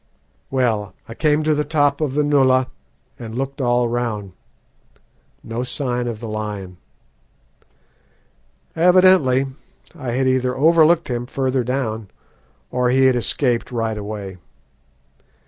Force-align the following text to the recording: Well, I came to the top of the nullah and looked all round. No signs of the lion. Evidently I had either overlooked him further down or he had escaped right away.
Well, 0.49 0.95
I 1.07 1.13
came 1.13 1.43
to 1.43 1.53
the 1.53 1.63
top 1.63 2.01
of 2.01 2.15
the 2.15 2.23
nullah 2.23 2.71
and 3.19 3.37
looked 3.37 3.61
all 3.61 3.87
round. 3.87 4.33
No 5.43 5.61
signs 5.61 6.07
of 6.09 6.19
the 6.19 6.27
lion. 6.27 6.77
Evidently 8.75 9.45
I 9.93 10.13
had 10.13 10.27
either 10.27 10.57
overlooked 10.57 11.09
him 11.11 11.27
further 11.27 11.63
down 11.63 12.09
or 12.71 12.89
he 12.89 13.05
had 13.05 13.15
escaped 13.15 13.71
right 13.71 13.95
away. 13.95 14.37